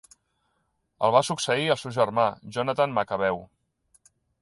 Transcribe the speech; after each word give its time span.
El 1.09 1.13
va 1.17 1.21
succeir 1.27 1.69
el 1.75 1.81
seu 1.83 1.95
germà 1.99 2.27
Jonatan 2.57 2.99
Macabeu. 2.99 3.47